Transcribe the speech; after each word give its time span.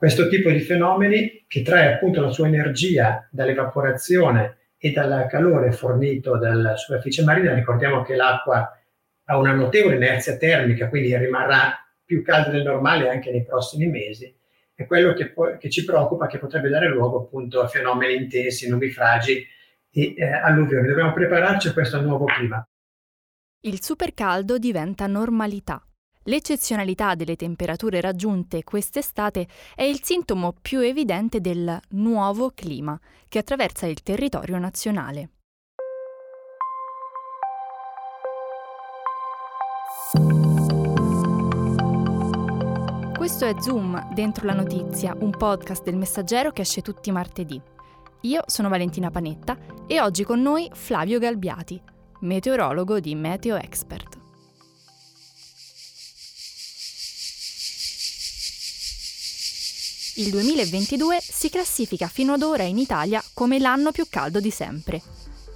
Questo 0.00 0.28
tipo 0.28 0.48
di 0.48 0.60
fenomeni, 0.60 1.44
che 1.46 1.60
trae 1.60 1.92
appunto 1.92 2.22
la 2.22 2.30
sua 2.30 2.46
energia 2.46 3.28
dall'evaporazione 3.30 4.56
e 4.78 4.92
dal 4.92 5.26
calore 5.28 5.72
fornito 5.72 6.38
dalla 6.38 6.74
superficie 6.74 7.22
marina, 7.22 7.52
ricordiamo 7.52 8.02
che 8.02 8.16
l'acqua 8.16 8.80
ha 9.24 9.36
una 9.36 9.52
notevole 9.52 9.96
inerzia 9.96 10.38
termica, 10.38 10.88
quindi 10.88 11.14
rimarrà 11.18 11.86
più 12.02 12.22
calda 12.22 12.48
del 12.48 12.62
normale 12.62 13.10
anche 13.10 13.30
nei 13.30 13.44
prossimi 13.44 13.88
mesi, 13.88 14.34
è 14.74 14.86
quello 14.86 15.12
che, 15.12 15.32
po- 15.32 15.58
che 15.58 15.68
ci 15.68 15.84
preoccupa, 15.84 16.28
che 16.28 16.38
potrebbe 16.38 16.70
dare 16.70 16.88
luogo 16.88 17.24
appunto 17.24 17.60
a 17.60 17.68
fenomeni 17.68 18.22
intensi, 18.22 18.70
nubifragi 18.70 19.46
e 19.90 20.14
eh, 20.16 20.24
alluvioni. 20.24 20.88
Dobbiamo 20.88 21.12
prepararci 21.12 21.68
a 21.68 21.72
questo 21.74 22.00
nuovo 22.00 22.24
clima. 22.24 22.66
Il 23.64 23.82
supercaldo 23.82 24.56
diventa 24.56 25.06
normalità. 25.06 25.84
L'eccezionalità 26.30 27.16
delle 27.16 27.34
temperature 27.34 28.00
raggiunte 28.00 28.62
quest'estate 28.62 29.48
è 29.74 29.82
il 29.82 30.00
sintomo 30.00 30.54
più 30.62 30.78
evidente 30.78 31.40
del 31.40 31.76
nuovo 31.90 32.52
clima 32.54 32.96
che 33.28 33.40
attraversa 33.40 33.86
il 33.86 34.00
territorio 34.04 34.56
nazionale. 34.60 35.30
Questo 43.16 43.44
è 43.44 43.56
Zoom, 43.58 44.14
dentro 44.14 44.46
la 44.46 44.54
notizia, 44.54 45.16
un 45.18 45.30
podcast 45.30 45.82
del 45.82 45.96
messaggero 45.96 46.52
che 46.52 46.62
esce 46.62 46.80
tutti 46.80 47.08
i 47.08 47.12
martedì. 47.12 47.60
Io 48.22 48.42
sono 48.46 48.68
Valentina 48.68 49.10
Panetta 49.10 49.58
e 49.88 50.00
oggi 50.00 50.22
con 50.22 50.40
noi 50.40 50.70
Flavio 50.72 51.18
Galbiati, 51.18 51.82
meteorologo 52.20 53.00
di 53.00 53.16
Meteo 53.16 53.56
Expert. 53.56 54.19
Il 60.16 60.30
2022 60.30 61.18
si 61.20 61.50
classifica 61.50 62.06
fino 62.06 62.32
ad 62.32 62.42
ora 62.42 62.62
in 62.64 62.78
Italia 62.78 63.22
come 63.34 63.58
l'anno 63.58 63.92
più 63.92 64.06
caldo 64.08 64.40
di 64.40 64.50
sempre 64.50 65.00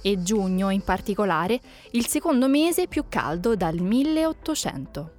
e 0.01 0.21
giugno 0.21 0.69
in 0.69 0.81
particolare 0.81 1.59
il 1.91 2.07
secondo 2.07 2.47
mese 2.47 2.87
più 2.87 3.05
caldo 3.09 3.55
dal 3.55 3.79
1800 3.79 5.15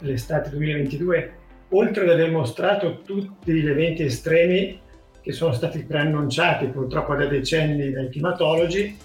l'estate 0.00 0.50
2022, 0.50 1.32
oltre 1.70 2.04
ad 2.04 2.10
aver 2.10 2.30
mostrato 2.30 3.00
tutti 3.02 3.52
gli 3.52 3.68
eventi 3.68 4.04
estremi 4.04 4.80
che 5.20 5.32
sono 5.32 5.52
stati 5.52 5.82
preannunciati 5.82 6.66
purtroppo 6.66 7.14
da 7.14 7.26
decenni 7.26 7.90
dai 7.90 8.08
climatologi, 8.08 8.96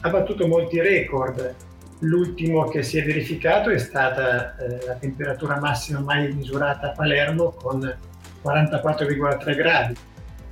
ha 0.00 0.08
battuto 0.08 0.46
molti 0.46 0.80
record. 0.80 1.54
L'ultimo 2.00 2.68
che 2.68 2.82
si 2.82 2.98
è 2.98 3.04
verificato 3.04 3.70
è 3.70 3.78
stata 3.78 4.56
eh, 4.56 4.84
la 4.86 4.94
temperatura 4.94 5.58
massima 5.58 6.00
mai 6.00 6.32
misurata 6.32 6.88
a 6.88 6.92
Palermo 6.92 7.50
con 7.52 7.80
44,3 8.44 9.56
gradi. 9.56 9.94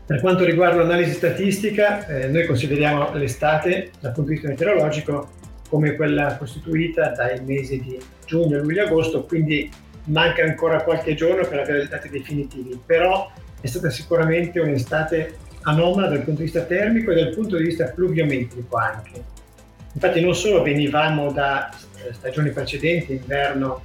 Per 0.04 0.20
quanto 0.20 0.44
riguarda 0.44 0.82
l'analisi 0.82 1.12
statistica, 1.12 2.06
eh, 2.06 2.28
noi 2.28 2.46
consideriamo 2.46 3.12
l'estate 3.14 3.90
dal 4.00 4.12
punto 4.12 4.30
di 4.30 4.36
vista 4.36 4.48
meteorologico 4.48 5.28
come 5.68 5.94
quella 5.94 6.36
costituita 6.36 7.10
dai 7.10 7.40
mesi 7.44 7.80
di 7.80 7.98
giugno, 8.26 8.58
luglio, 8.58 8.84
agosto, 8.84 9.24
quindi 9.24 9.70
manca 10.04 10.42
ancora 10.42 10.82
qualche 10.82 11.14
giorno 11.14 11.46
per 11.46 11.60
avere 11.60 11.84
i 11.84 11.88
dati 11.88 12.08
definitivi, 12.08 12.78
però 12.84 13.30
è 13.60 13.66
stata 13.66 13.88
sicuramente 13.90 14.58
un'estate 14.58 15.36
anomala 15.62 16.08
dal 16.08 16.22
punto 16.22 16.40
di 16.40 16.44
vista 16.44 16.62
termico 16.62 17.12
e 17.12 17.14
dal 17.14 17.34
punto 17.34 17.56
di 17.56 17.64
vista 17.64 17.86
pluviometrico 17.86 18.76
anche. 18.76 19.24
Infatti 19.94 20.20
non 20.20 20.34
solo 20.34 20.62
venivamo 20.62 21.30
da 21.30 21.70
eh, 21.70 22.12
stagioni 22.12 22.50
precedenti, 22.50 23.12
inverno 23.12 23.82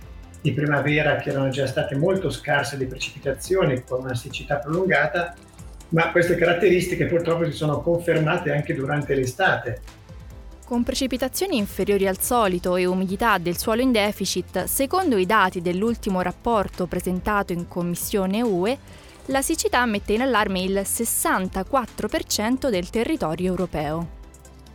e 0.49 0.53
primavera, 0.53 1.15
che 1.17 1.29
erano 1.29 1.49
già 1.49 1.67
state 1.67 1.95
molto 1.95 2.29
scarse 2.29 2.77
di 2.77 2.85
precipitazioni 2.85 3.83
con 3.83 4.01
una 4.01 4.15
siccità 4.15 4.57
prolungata, 4.57 5.35
ma 5.89 6.11
queste 6.11 6.35
caratteristiche 6.35 7.05
purtroppo 7.05 7.45
si 7.45 7.51
sono 7.51 7.81
confermate 7.81 8.51
anche 8.51 8.73
durante 8.73 9.15
l'estate 9.15 9.81
con 10.67 10.83
precipitazioni 10.83 11.55
inferiori 11.55 12.07
al 12.07 12.19
solito 12.19 12.75
e 12.75 12.83
umidità 12.85 13.37
del 13.37 13.57
suolo 13.57 13.81
in 13.81 13.93
deficit, 13.93 14.65
secondo 14.65 15.15
i 15.15 15.25
dati 15.25 15.61
dell'ultimo 15.61 16.21
rapporto 16.21 16.87
presentato 16.87 17.53
in 17.53 17.69
Commissione 17.69 18.41
UE, 18.41 18.77
la 19.27 19.41
siccità 19.41 19.85
mette 19.85 20.11
in 20.11 20.21
allarme 20.21 20.61
il 20.61 20.81
64% 20.83 22.69
del 22.69 22.89
territorio 22.89 23.47
europeo. 23.47 24.07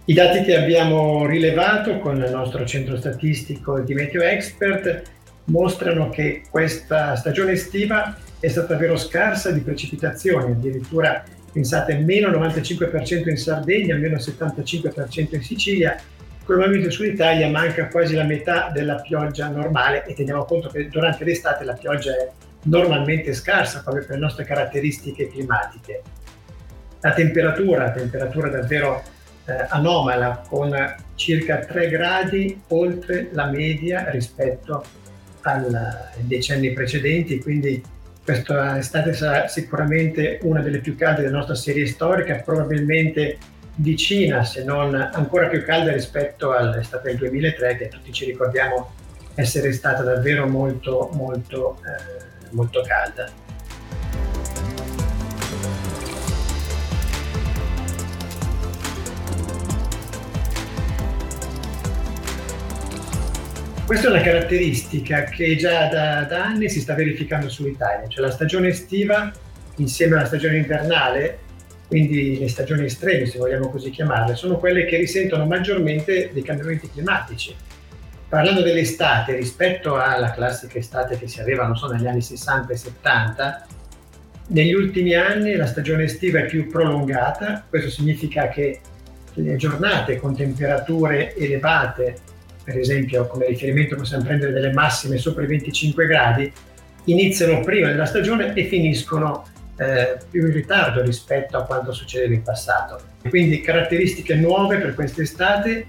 I 0.06 0.14
dati 0.14 0.42
che 0.44 0.56
abbiamo 0.56 1.26
rilevato 1.26 1.98
con 1.98 2.16
il 2.16 2.30
nostro 2.30 2.64
centro 2.64 2.96
statistico 2.96 3.80
di 3.80 3.92
Meteo 3.92 4.22
Expert 4.22 5.02
mostrano 5.44 6.08
che 6.10 6.42
questa 6.48 7.16
stagione 7.16 7.52
estiva 7.52 8.16
è 8.38 8.48
stata 8.48 8.74
davvero 8.74 8.96
scarsa 8.96 9.50
di 9.50 9.60
precipitazioni, 9.60 10.52
addirittura 10.52 11.22
pensate 11.52 11.98
meno 11.98 12.28
95% 12.28 13.28
in 13.28 13.36
Sardegna, 13.36 13.96
meno 13.96 14.16
75% 14.16 15.34
in 15.34 15.42
Sicilia, 15.42 15.96
probabilmente 16.44 16.90
sul 16.90 17.06
Italia 17.06 17.48
manca 17.48 17.88
quasi 17.88 18.14
la 18.14 18.24
metà 18.24 18.70
della 18.72 18.96
pioggia 18.96 19.48
normale 19.48 20.04
e 20.06 20.14
teniamo 20.14 20.44
conto 20.44 20.68
che 20.68 20.88
durante 20.88 21.24
l'estate 21.24 21.64
la 21.64 21.74
pioggia 21.74 22.12
è 22.12 22.30
normalmente 22.64 23.32
scarsa 23.34 23.82
proprio 23.82 24.04
per 24.04 24.14
le 24.16 24.20
nostre 24.20 24.44
caratteristiche 24.44 25.28
climatiche. 25.28 26.02
La 27.00 27.12
temperatura, 27.12 27.90
temperatura 27.90 28.48
davvero 28.48 29.02
eh, 29.44 29.66
anomala 29.68 30.42
con 30.48 30.72
circa 31.16 31.58
3 31.58 31.88
gradi 31.88 32.60
oltre 32.68 33.28
la 33.32 33.46
media 33.46 34.08
rispetto 34.10 34.84
ai 35.42 36.26
decenni 36.26 36.72
precedenti, 36.72 37.40
quindi 37.40 37.82
questa 38.24 38.78
estate 38.78 39.12
sarà 39.14 39.48
sicuramente 39.48 40.38
una 40.42 40.60
delle 40.60 40.78
più 40.78 40.96
calde 40.96 41.22
della 41.22 41.38
nostra 41.38 41.54
serie 41.54 41.86
storica, 41.86 42.36
probabilmente 42.36 43.38
vicina, 43.76 44.44
se 44.44 44.62
non 44.64 44.94
ancora 44.94 45.48
più 45.48 45.64
calda 45.64 45.92
rispetto 45.92 46.52
all'estate 46.52 47.08
del 47.08 47.18
2003, 47.18 47.76
che 47.76 47.88
tutti 47.88 48.12
ci 48.12 48.24
ricordiamo 48.26 48.92
essere 49.34 49.72
stata 49.72 50.02
davvero 50.02 50.46
molto, 50.46 51.10
molto, 51.14 51.78
eh, 51.84 52.46
molto 52.50 52.82
calda. 52.86 53.28
Questa 63.92 64.08
è 64.08 64.14
una 64.14 64.22
caratteristica 64.22 65.24
che 65.24 65.54
già 65.56 65.86
da, 65.88 66.22
da, 66.22 66.46
anni 66.46 66.70
si 66.70 66.80
sta 66.80 66.94
verificando 66.94 67.50
sull'Italia, 67.50 68.08
cioè 68.08 68.24
la 68.24 68.30
stagione 68.30 68.68
estiva 68.68 69.30
insieme 69.76 70.16
alla 70.16 70.24
stagione 70.24 70.56
invernale, 70.56 71.40
quindi 71.88 72.38
le 72.38 72.48
stagioni 72.48 72.86
estreme 72.86 73.26
se 73.26 73.36
vogliamo 73.36 73.68
così 73.68 73.90
chiamarle, 73.90 74.34
sono 74.34 74.56
quelle 74.56 74.86
che 74.86 74.96
risentono 74.96 75.44
maggiormente 75.44 76.30
dei 76.32 76.42
cambiamenti 76.42 76.90
climatici. 76.90 77.54
Parlando 78.30 78.62
dell'estate, 78.62 79.36
rispetto 79.36 79.96
alla 79.98 80.30
classica 80.30 80.78
estate 80.78 81.18
che 81.18 81.28
si 81.28 81.42
aveva, 81.42 81.66
non 81.66 81.76
so, 81.76 81.92
negli 81.92 82.06
anni 82.06 82.22
60 82.22 82.72
e 82.72 82.76
70, 82.76 83.66
negli 84.46 84.72
ultimi 84.72 85.14
anni 85.14 85.54
la 85.54 85.66
stagione 85.66 86.04
estiva 86.04 86.38
è 86.38 86.46
più 86.46 86.66
prolungata, 86.66 87.62
questo 87.68 87.90
significa 87.90 88.48
che 88.48 88.80
le 89.34 89.56
giornate 89.56 90.16
con 90.16 90.34
temperature 90.34 91.36
elevate 91.36 92.30
per 92.64 92.78
esempio 92.78 93.26
come 93.26 93.46
riferimento 93.46 93.96
possiamo 93.96 94.24
prendere 94.24 94.52
delle 94.52 94.72
massime 94.72 95.18
sopra 95.18 95.42
i 95.42 95.46
25 95.46 96.06
gradi, 96.06 96.52
iniziano 97.04 97.60
prima 97.60 97.88
della 97.88 98.06
stagione 98.06 98.52
e 98.54 98.64
finiscono 98.64 99.44
eh, 99.76 100.18
più 100.30 100.46
in 100.46 100.52
ritardo 100.52 101.02
rispetto 101.02 101.56
a 101.56 101.64
quanto 101.64 101.92
succedeva 101.92 102.34
in 102.34 102.42
passato. 102.42 103.00
Quindi 103.28 103.60
caratteristiche 103.60 104.34
nuove 104.34 104.78
per 104.78 104.94
quest'estate 104.94 105.86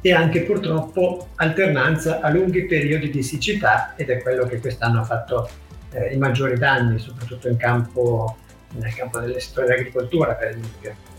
e 0.00 0.12
anche 0.12 0.42
purtroppo 0.42 1.28
alternanza 1.36 2.20
a 2.20 2.28
lunghi 2.28 2.64
periodi 2.64 3.10
di 3.10 3.22
siccità 3.22 3.94
ed 3.96 4.10
è 4.10 4.20
quello 4.20 4.46
che 4.46 4.58
quest'anno 4.58 5.00
ha 5.00 5.04
fatto 5.04 5.48
eh, 5.92 6.12
i 6.12 6.16
maggiori 6.16 6.58
danni, 6.58 6.98
soprattutto 6.98 7.48
campo, 7.56 8.36
nel 8.72 8.94
campo 8.94 9.20
del 9.20 9.40
settore 9.40 9.68
dell'agricoltura 9.68 10.34
per 10.34 10.48
esempio. 10.48 11.10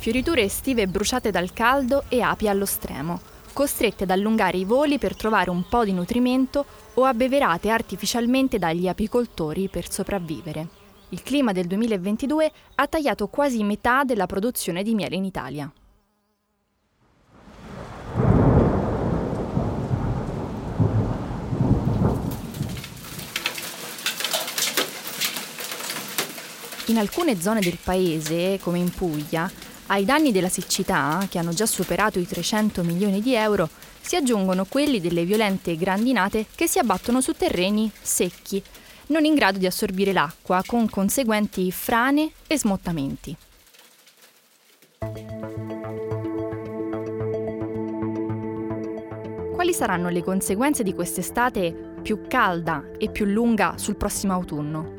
Fioriture 0.00 0.40
estive 0.40 0.86
bruciate 0.86 1.30
dal 1.30 1.52
caldo 1.52 2.04
e 2.08 2.22
api 2.22 2.48
allo 2.48 2.64
stremo, 2.64 3.20
costrette 3.52 4.04
ad 4.04 4.10
allungare 4.10 4.56
i 4.56 4.64
voli 4.64 4.98
per 4.98 5.14
trovare 5.14 5.50
un 5.50 5.68
po' 5.68 5.84
di 5.84 5.92
nutrimento 5.92 6.64
o 6.94 7.04
abbeverate 7.04 7.68
artificialmente 7.68 8.58
dagli 8.58 8.88
apicoltori 8.88 9.68
per 9.68 9.92
sopravvivere. 9.92 10.68
Il 11.10 11.22
clima 11.22 11.52
del 11.52 11.66
2022 11.66 12.52
ha 12.76 12.86
tagliato 12.86 13.26
quasi 13.26 13.62
metà 13.62 14.02
della 14.02 14.24
produzione 14.24 14.82
di 14.82 14.94
miele 14.94 15.16
in 15.16 15.24
Italia. 15.26 15.70
In 26.86 26.96
alcune 26.96 27.38
zone 27.38 27.60
del 27.60 27.76
paese, 27.84 28.58
come 28.62 28.78
in 28.78 28.90
Puglia, 28.90 29.68
ai 29.90 30.04
danni 30.04 30.30
della 30.30 30.48
siccità, 30.48 31.26
che 31.28 31.38
hanno 31.38 31.52
già 31.52 31.66
superato 31.66 32.18
i 32.18 32.26
300 32.26 32.82
milioni 32.84 33.20
di 33.20 33.34
euro, 33.34 33.68
si 34.00 34.14
aggiungono 34.14 34.64
quelli 34.64 35.00
delle 35.00 35.24
violente 35.24 35.76
grandinate 35.76 36.46
che 36.54 36.68
si 36.68 36.78
abbattono 36.78 37.20
su 37.20 37.32
terreni 37.32 37.90
secchi, 38.00 38.62
non 39.08 39.24
in 39.24 39.34
grado 39.34 39.58
di 39.58 39.66
assorbire 39.66 40.12
l'acqua, 40.12 40.62
con 40.64 40.88
conseguenti 40.88 41.72
frane 41.72 42.30
e 42.46 42.56
smottamenti. 42.56 43.36
Quali 49.52 49.72
saranno 49.72 50.08
le 50.08 50.22
conseguenze 50.22 50.84
di 50.84 50.94
quest'estate 50.94 51.94
più 52.00 52.20
calda 52.28 52.90
e 52.96 53.10
più 53.10 53.24
lunga 53.24 53.74
sul 53.76 53.96
prossimo 53.96 54.34
autunno? 54.34 54.98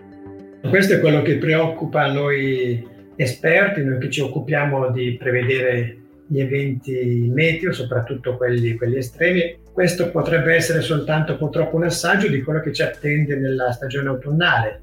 Questo 0.68 0.94
è 0.96 1.00
quello 1.00 1.22
che 1.22 1.38
preoccupa 1.38 2.12
noi 2.12 2.91
esperti, 3.22 3.84
noi 3.84 4.00
che 4.00 4.10
ci 4.10 4.22
occupiamo 4.22 4.90
di 4.92 5.16
prevedere 5.18 5.98
gli 6.28 6.40
eventi 6.40 7.30
meteo, 7.30 7.74
soprattutto 7.74 8.38
quelli, 8.38 8.76
quelli, 8.76 8.98
estremi. 8.98 9.58
Questo 9.74 10.12
potrebbe 10.12 10.56
essere 10.56 10.82
soltanto 10.82 11.36
purtroppo 11.36 11.76
un 11.76 11.84
assaggio 11.84 12.28
di 12.28 12.42
quello 12.42 12.62
che 12.62 12.72
ci 12.72 12.82
attende 12.82 13.36
nella 13.36 13.72
stagione 13.72 14.10
autunnale. 14.10 14.80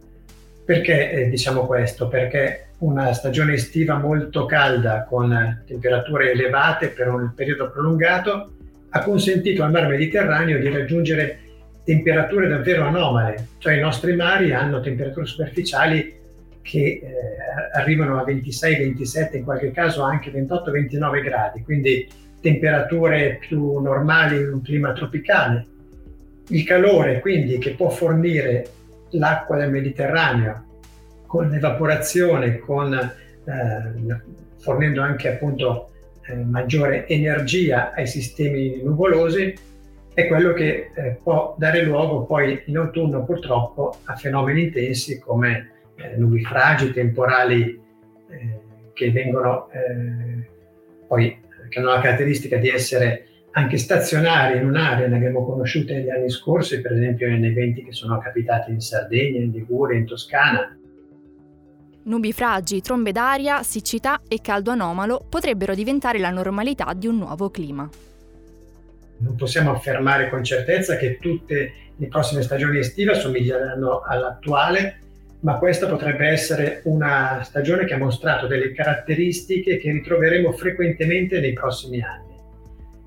Perché 0.64 1.11
eh, 1.11 1.29
diciamo 1.31 1.64
questo? 1.64 2.08
Perché 2.08 2.69
una 2.79 3.12
stagione 3.14 3.55
estiva 3.55 3.96
molto 3.96 4.44
calda 4.44 5.05
con 5.05 5.62
temperature 5.67 6.32
elevate 6.32 6.88
per 6.88 7.08
un 7.08 7.32
periodo 7.34 7.70
prolungato 7.70 8.52
ha 8.91 9.02
consentito 9.02 9.64
al 9.64 9.70
mar 9.70 9.88
Mediterraneo 9.88 10.58
di 10.58 10.69
raggiungere 10.69 11.41
temperature 11.84 12.49
davvero 12.49 12.84
anomale, 12.84 13.49
cioè 13.58 13.75
i 13.75 13.81
nostri 13.81 14.14
mari 14.14 14.52
hanno 14.52 14.81
temperature 14.81 15.25
superficiali 15.25 16.18
che 16.69 17.00
eh, 17.03 17.03
arrivano 17.73 18.19
a 18.20 18.25
26, 18.25 18.76
27, 18.76 19.38
in 19.38 19.44
qualche 19.44 19.70
caso 19.70 20.03
anche 20.03 20.31
28, 20.31 20.70
29 20.70 21.23
gradi, 21.23 21.62
quindi 21.62 22.06
temperature 22.43 23.38
più 23.41 23.79
normali 23.79 24.37
in 24.37 24.53
un 24.53 24.61
clima 24.62 24.93
tropicale. 24.93 25.67
Il 26.49 26.65
calore 26.65 27.20
quindi 27.20 27.56
che 27.56 27.70
può 27.70 27.88
fornire 27.88 28.69
l'acqua 29.12 29.56
del 29.56 29.70
Mediterraneo 29.70 30.65
con 31.26 31.49
l'evaporazione, 31.49 32.59
con, 32.59 32.93
eh, 32.93 34.20
fornendo 34.59 35.00
anche 35.00 35.32
appunto 35.32 35.91
eh, 36.26 36.35
maggiore 36.35 37.06
energia 37.09 37.93
ai 37.94 38.06
sistemi 38.06 38.82
nuvolosi, 38.82 39.55
è 40.12 40.26
quello 40.26 40.53
che 40.53 40.91
eh, 40.94 41.19
può 41.23 41.55
dare 41.59 41.82
luogo 41.82 42.25
poi 42.25 42.62
in 42.67 42.76
autunno 42.76 43.25
purtroppo 43.25 43.97
a 44.05 44.17
fenomeni 44.17 44.65
intensi 44.65 45.19
come 45.19 45.76
eh, 45.99 46.17
nubifragi 46.17 46.93
temporali 46.93 47.81
eh, 48.29 48.61
che 48.93 49.11
vengono 49.11 49.69
eh, 49.71 50.49
poi 51.06 51.41
che 51.69 51.79
hanno 51.79 51.91
la 51.91 52.00
caratteristica 52.00 52.56
di 52.56 52.69
essere 52.69 53.27
anche 53.53 53.77
stazionari 53.77 54.59
in 54.59 54.67
un'area, 54.67 55.09
ne 55.09 55.17
abbiamo 55.17 55.45
conosciute 55.45 55.95
negli 55.95 56.11
anni 56.11 56.31
scorsi, 56.31 56.81
per 56.81 56.93
esempio 56.93 57.29
negli 57.29 57.47
eventi 57.47 57.83
che 57.83 57.93
sono 57.93 58.19
capitati 58.19 58.71
in 58.71 58.81
Sardegna, 58.81 59.41
in 59.41 59.50
Liguria, 59.50 59.99
in 59.99 60.06
Toscana. 60.06 60.77
Nubifragi, 62.05 62.81
trombe 62.81 63.11
d'aria, 63.11 63.62
siccità 63.62 64.21
e 64.29 64.41
caldo 64.41 64.71
anomalo 64.71 65.27
potrebbero 65.29 65.75
diventare 65.75 66.19
la 66.19 66.31
normalità 66.31 66.93
di 66.94 67.06
un 67.06 67.19
nuovo 67.19 67.51
clima. 67.51 67.89
Non 69.19 69.35
possiamo 69.35 69.73
affermare 69.73 70.31
con 70.31 70.44
certezza 70.44 70.97
che 70.97 71.19
tutte 71.19 71.73
le 71.97 72.06
prossime 72.06 72.43
stagioni 72.43 72.79
estive 72.79 73.12
assomiglieranno 73.12 74.03
all'attuale, 74.03 75.01
ma 75.40 75.58
questa 75.58 75.87
potrebbe 75.87 76.26
essere 76.26 76.81
una 76.85 77.40
stagione 77.44 77.85
che 77.85 77.94
ha 77.94 77.99
mostrato 77.99 78.46
delle 78.46 78.73
caratteristiche 78.73 79.79
che 79.79 79.93
ritroveremo 79.93 80.52
frequentemente 80.52 81.38
nei 81.40 81.52
prossimi 81.52 82.00
anni. 82.02 82.37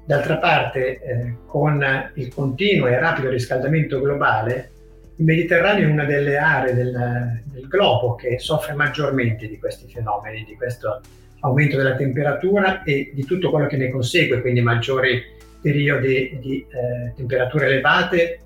D'altra 0.05 0.37
parte, 0.37 0.99
eh, 1.01 1.35
con 1.45 1.85
il 2.15 2.33
continuo 2.33 2.87
e 2.87 2.97
rapido 2.99 3.29
riscaldamento 3.29 3.99
globale, 3.99 4.71
il 5.17 5.25
Mediterraneo 5.25 5.87
è 5.87 5.91
una 5.91 6.05
delle 6.05 6.37
aree 6.37 6.73
del, 6.73 7.41
del 7.45 7.67
globo 7.67 8.15
che 8.15 8.39
soffre 8.39 8.73
maggiormente 8.73 9.47
di 9.47 9.59
questi 9.59 9.87
fenomeni, 9.91 10.43
di 10.45 10.55
questo 10.55 11.01
aumento 11.41 11.77
della 11.77 11.95
temperatura 11.95 12.83
e 12.83 13.11
di 13.13 13.25
tutto 13.25 13.49
quello 13.49 13.67
che 13.67 13.77
ne 13.77 13.89
consegue, 13.89 14.41
quindi 14.41 14.61
maggiori 14.61 15.21
periodi 15.61 16.39
di 16.41 16.65
eh, 16.69 17.13
temperature 17.15 17.65
elevate 17.65 18.39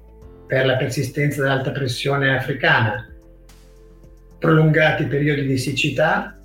per 0.45 0.65
la 0.65 0.75
persistenza 0.75 1.41
dell'alta 1.41 1.71
pressione 1.71 2.35
africana, 2.35 3.09
prolungati 4.45 5.05
periodi 5.05 5.45
di 5.45 5.57
siccità 5.57 6.37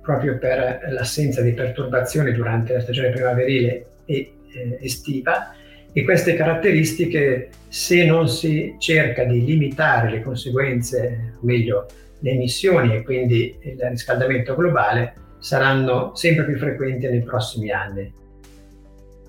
proprio 0.00 0.38
per 0.38 0.86
l'assenza 0.90 1.42
di 1.42 1.52
perturbazioni 1.52 2.32
durante 2.32 2.72
la 2.72 2.80
stagione 2.80 3.10
primaverile 3.10 3.86
e 4.04 4.32
eh, 4.54 4.78
estiva 4.80 5.52
e 5.92 6.04
queste 6.04 6.34
caratteristiche 6.34 7.50
se 7.66 8.04
non 8.04 8.28
si 8.28 8.76
cerca 8.78 9.24
di 9.24 9.44
limitare 9.44 10.10
le 10.10 10.22
conseguenze, 10.22 11.34
o 11.36 11.44
meglio 11.44 11.86
le 12.20 12.30
emissioni 12.30 12.94
e 12.94 13.02
quindi 13.02 13.56
il 13.62 13.78
riscaldamento 13.90 14.54
globale 14.54 15.14
saranno 15.40 16.14
sempre 16.14 16.44
più 16.44 16.56
frequenti 16.56 17.08
nei 17.08 17.22
prossimi 17.22 17.70
anni. 17.70 18.12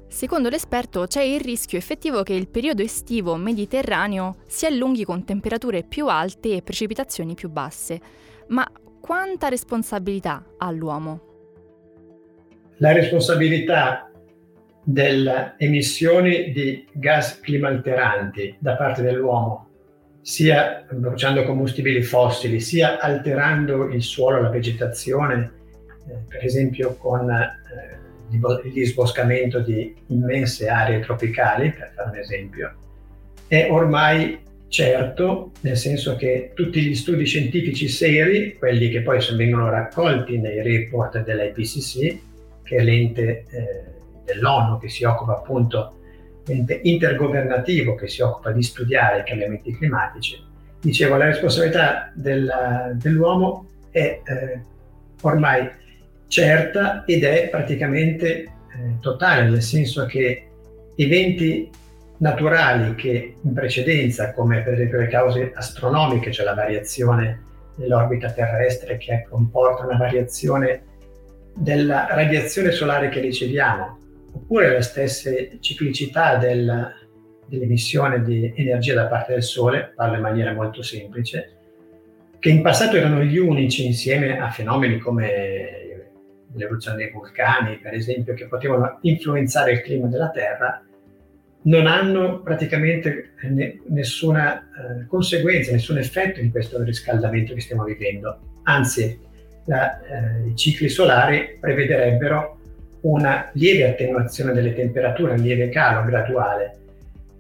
Secondo 0.10 0.50
l'esperto 0.50 1.06
c'è 1.06 1.22
il 1.22 1.40
rischio 1.40 1.78
effettivo 1.78 2.24
che 2.24 2.34
il 2.34 2.50
periodo 2.50 2.82
estivo 2.82 3.36
mediterraneo 3.36 4.38
si 4.48 4.66
allunghi 4.66 5.06
con 5.06 5.24
temperature 5.24 5.84
più 5.84 6.08
alte 6.08 6.56
e 6.56 6.62
precipitazioni 6.64 7.36
più 7.36 7.48
basse. 7.50 8.02
Ma 8.48 8.70
quanta 9.00 9.50
responsabilità 9.50 10.44
ha 10.58 10.72
l'uomo? 10.72 11.22
La 12.78 12.92
responsabilità 12.92 14.10
delle 14.84 15.54
emissioni 15.58 16.52
di 16.52 16.88
gas 16.92 17.40
climalteranti 17.40 18.56
da 18.58 18.76
parte 18.76 19.04
dell'uomo, 19.04 19.68
sia 20.22 20.86
bruciando 20.90 21.44
combustibili 21.44 22.02
fossili, 22.02 22.60
sia 22.60 23.00
alterando 23.00 23.86
il 23.90 24.02
suolo, 24.02 24.42
la 24.42 24.50
vegetazione, 24.50 25.52
eh, 26.08 26.24
per 26.28 26.44
esempio 26.44 26.96
con 26.96 27.30
eh, 27.30 27.99
il 28.32 28.72
disboscamento 28.72 29.60
di 29.60 29.94
immense 30.08 30.68
aree 30.68 31.00
tropicali, 31.00 31.72
per 31.72 31.92
fare 31.96 32.10
un 32.10 32.18
esempio, 32.18 32.74
è 33.48 33.68
ormai 33.70 34.40
certo, 34.68 35.52
nel 35.62 35.78
senso 35.78 36.16
che 36.16 36.52
tutti 36.54 36.82
gli 36.82 36.96
studi 36.96 37.26
scientifici 37.26 37.88
seri, 37.88 38.56
quelli 38.58 38.90
che 38.90 39.02
poi 39.02 39.20
vengono 39.36 39.70
raccolti 39.70 40.38
nei 40.38 40.62
report 40.62 41.24
dell'IPCC, 41.24 42.20
che 42.64 42.76
è 42.76 42.84
l'ente 42.84 43.46
eh, 43.50 43.84
dell'ONU 44.26 44.80
che 44.80 44.90
si 44.90 45.04
occupa 45.04 45.34
appunto, 45.34 45.96
l'ente 46.46 46.80
intergovernativo 46.84 47.96
che 47.96 48.08
si 48.08 48.22
occupa 48.22 48.52
di 48.52 48.62
studiare 48.62 49.22
i 49.22 49.24
cambiamenti 49.24 49.76
climatici, 49.76 50.42
dicevo, 50.80 51.18
la 51.18 51.26
responsabilità 51.26 52.12
del, 52.14 52.96
dell'uomo 52.96 53.68
è 53.90 54.22
eh, 54.24 54.62
ormai 55.22 55.68
certa 56.30 57.04
ed 57.06 57.24
è 57.26 57.50
praticamente 57.50 58.28
eh, 58.30 58.52
totale, 59.02 59.50
nel 59.50 59.62
senso 59.62 60.06
che 60.06 60.48
eventi 60.96 61.70
naturali 62.20 62.96
che 62.96 63.36
in 63.42 63.54
precedenza, 63.54 64.34
come 64.34 64.62
per 64.62 64.74
esempio 64.74 65.00
le 65.00 65.08
cause 65.08 65.52
astronomiche, 65.54 66.32
cioè 66.32 66.46
la 66.46 66.54
variazione 66.54 67.44
dell'orbita 67.76 68.32
terrestre 68.32 68.98
che 68.98 69.26
comporta 69.30 69.86
una 69.86 69.98
variazione 69.98 70.84
della 71.56 72.08
radiazione 72.10 72.72
solare 72.72 73.10
che 73.10 73.22
riceviamo, 73.22 73.98
oppure 74.34 74.70
le 74.70 74.82
stesse 74.82 75.58
ciclicità 75.62 76.36
del, 76.36 76.94
dell'emissione 77.48 78.22
di 78.22 78.54
energia 78.56 78.94
da 78.94 79.08
parte 79.08 79.34
del 79.34 79.44
Sole, 79.44 79.94
parlo 79.96 80.16
in 80.16 80.22
maniera 80.22 80.54
molto 80.54 80.84
semplice, 80.84 81.56
che 82.38 82.50
in 82.50 82.62
passato 82.62 82.98
erano 82.98 83.24
gli 83.24 83.38
unici 83.38 83.86
insieme 83.86 84.40
a 84.40 84.50
fenomeni 84.50 85.00
come 85.00 85.80
l'evoluzione 86.54 86.98
dei 86.98 87.12
vulcani, 87.12 87.78
per 87.78 87.94
esempio, 87.94 88.34
che 88.34 88.48
potevano 88.48 89.00
influenzare 89.02 89.74
il 89.74 89.82
clima 89.82 90.08
della 90.08 90.30
Terra, 90.30 90.84
non 91.64 91.88
hanno 91.88 92.42
praticamente 92.42 93.34
nessuna 93.90 94.60
eh, 94.60 95.06
conseguenza, 95.08 95.72
nessun 95.72 95.98
effetto 95.98 96.40
di 96.40 96.50
questo 96.50 96.82
riscaldamento 96.84 97.54
che 97.54 97.62
stiamo 97.62 97.84
vivendo. 97.84 98.40
Anzi, 98.64 99.20
la, 99.66 100.00
eh, 100.00 100.48
i 100.50 100.56
cicli 100.56 100.90
solari 100.90 101.58
prevederebbero 101.60 102.58
una 103.02 103.50
lieve 103.54 103.90
attenuazione 103.90 104.54
delle 104.54 104.74
temperature, 104.74 105.34
un 105.34 105.42
lieve 105.42 105.70
calo 105.70 106.06
graduale. 106.06 106.78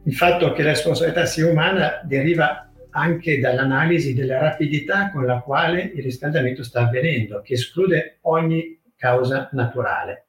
Il 0.03 0.15
fatto 0.15 0.53
che 0.53 0.63
la 0.63 0.69
responsabilità 0.69 1.25
sia 1.25 1.47
umana 1.47 2.01
deriva 2.03 2.69
anche 2.91 3.39
dall'analisi 3.39 4.13
della 4.13 4.39
rapidità 4.39 5.11
con 5.11 5.25
la 5.25 5.39
quale 5.39 5.91
il 5.93 6.03
riscaldamento 6.03 6.63
sta 6.63 6.81
avvenendo, 6.81 7.41
che 7.41 7.53
esclude 7.53 8.17
ogni 8.21 8.78
causa 8.99 9.47
naturale. 9.53 10.25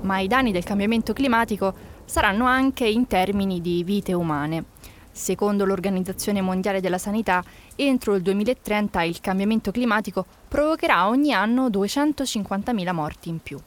ma 0.00 0.20
i 0.20 0.26
danni 0.26 0.52
del 0.52 0.64
cambiamento 0.64 1.12
climatico 1.12 1.74
saranno 2.06 2.46
anche 2.46 2.86
in 2.86 3.06
termini 3.06 3.60
di 3.60 3.84
vite 3.84 4.14
umane. 4.14 4.64
Secondo 5.12 5.66
l'Organizzazione 5.66 6.40
Mondiale 6.40 6.80
della 6.80 6.96
Sanità, 6.96 7.44
entro 7.76 8.14
il 8.14 8.22
2030 8.22 9.02
il 9.02 9.20
cambiamento 9.20 9.70
climatico 9.70 10.24
provocherà 10.48 11.08
ogni 11.08 11.34
anno 11.34 11.68
250.000 11.68 12.92
morti 12.94 13.28
in 13.28 13.42
più. 13.42 13.58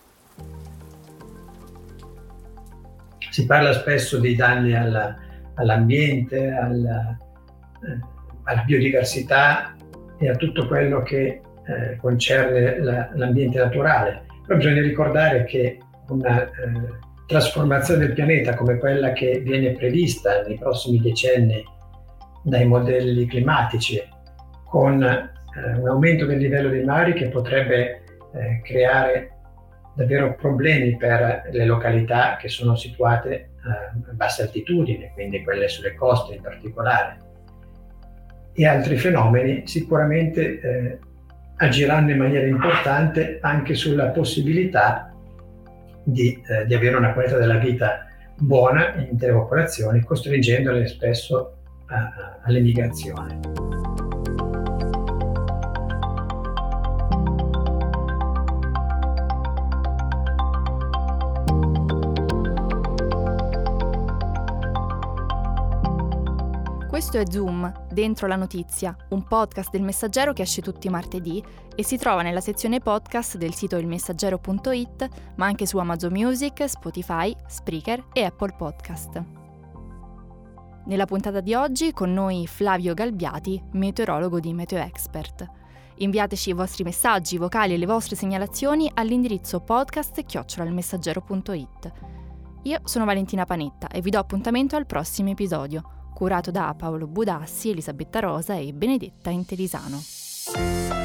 Si 3.32 3.46
parla 3.46 3.74
spesso 3.74 4.20
dei 4.20 4.36
danni 4.36 4.76
alla, 4.76 5.16
all'ambiente, 5.56 6.50
alla, 6.50 7.18
eh, 7.84 8.00
alla, 8.44 8.62
biodiversità 8.64 9.76
e 10.20 10.30
a 10.30 10.36
tutto 10.36 10.68
quello 10.68 11.02
che 11.02 11.42
eh, 11.66 11.96
concerne 11.96 12.80
la, 12.80 13.10
l'ambiente 13.14 13.58
naturale. 13.58 14.26
Però 14.46 14.58
bisogna 14.58 14.82
ricordare 14.82 15.46
che 15.46 15.80
una 16.10 16.44
eh, 16.44 16.50
trasformazione 17.26 18.06
del 18.06 18.14
pianeta 18.14 18.54
come 18.56 18.78
quella 18.78 19.14
che 19.14 19.40
viene 19.40 19.72
prevista 19.72 20.44
nei 20.46 20.58
prossimi 20.58 21.00
decenni 21.00 21.64
dai 22.44 22.66
modelli 22.66 23.26
climatici, 23.28 24.02
con 24.66 25.02
eh, 25.02 25.78
un 25.78 25.88
aumento 25.88 26.26
del 26.26 26.40
livello 26.40 26.68
dei 26.68 26.84
mari 26.84 27.14
che 27.14 27.30
potrebbe 27.30 28.04
eh, 28.34 28.62
creare 28.64 29.41
davvero 29.94 30.36
problemi 30.36 30.96
per 30.98 31.50
le 31.52 31.66
località 31.66 32.38
che 32.38 32.48
sono 32.48 32.76
situate 32.76 33.32
eh, 33.34 34.10
a 34.10 34.14
bassa 34.14 34.44
altitudine, 34.44 35.12
quindi 35.14 35.44
quelle 35.44 35.68
sulle 35.68 35.94
coste 35.94 36.36
in 36.36 36.42
particolare, 36.42 37.18
e 38.54 38.66
altri 38.66 38.98
fenomeni 38.98 39.64
sicuramente 39.66 40.60
eh, 40.60 41.00
agiranno 41.58 42.12
in 42.12 42.18
maniera 42.18 42.48
importante 42.48 43.38
anche 43.42 43.76
sulla 43.76 44.08
possibilità 44.08 45.14
di, 46.04 46.42
eh, 46.48 46.66
di 46.66 46.74
avere 46.74 46.98
una 46.98 47.14
qualità 47.14 47.38
della 47.38 47.58
vita 47.58 48.08
buona 48.38 48.96
in 48.96 49.10
intere 49.12 49.34
popolazioni, 49.34 50.02
costringendole 50.04 50.88
spesso 50.88 51.58
all'emigrazione. 52.44 54.01
Questo 66.92 67.18
è 67.18 67.24
Zoom, 67.26 67.88
Dentro 67.90 68.28
la 68.28 68.36
Notizia, 68.36 68.94
un 69.12 69.24
podcast 69.24 69.72
del 69.72 69.82
Messaggero 69.82 70.34
che 70.34 70.42
esce 70.42 70.62
tutti 70.62 70.88
i 70.88 70.90
martedì 70.90 71.42
e 71.74 71.86
si 71.86 71.96
trova 71.96 72.22
nella 72.22 72.42
sezione 72.42 72.82
podcast 72.82 73.38
del 73.38 73.54
sito 73.54 73.78
ilmessaggero.it, 73.78 75.08
ma 75.36 75.46
anche 75.46 75.66
su 75.66 75.78
Amazon 75.78 76.12
Music, 76.12 76.68
Spotify, 76.68 77.34
Spreaker 77.48 78.08
e 78.12 78.26
Apple 78.26 78.56
Podcast. 78.58 79.24
Nella 80.88 81.06
puntata 81.06 81.40
di 81.40 81.54
oggi 81.54 81.94
con 81.94 82.12
noi 82.12 82.46
Flavio 82.46 82.94
Galbiati, 82.94 83.64
meteorologo 83.72 84.42
di 84.42 84.52
Meteo 84.52 84.80
Expert. 84.80 85.50
Inviateci 86.00 86.50
i 86.50 86.54
vostri 86.54 86.84
messaggi 86.84 87.38
vocali 87.38 87.74
e 87.74 87.78
le 87.78 87.86
vostre 87.86 88.18
segnalazioni 88.18 88.92
all'indirizzo 88.94 89.62
podcast-messaggero.it. 89.62 91.92
Io 92.64 92.80
sono 92.84 93.06
Valentina 93.06 93.46
Panetta 93.46 93.88
e 93.88 94.02
vi 94.02 94.10
do 94.10 94.20
appuntamento 94.20 94.76
al 94.76 94.86
prossimo 94.86 95.30
episodio 95.30 96.00
curato 96.22 96.52
da 96.52 96.76
Paolo 96.78 97.08
Budassi, 97.08 97.72
Elisabetta 97.72 98.20
Rosa 98.20 98.54
e 98.54 98.72
Benedetta 98.74 99.32
Interisano. 99.32 101.01